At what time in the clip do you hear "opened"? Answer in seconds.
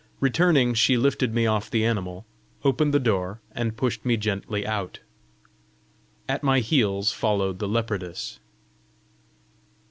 2.65-2.91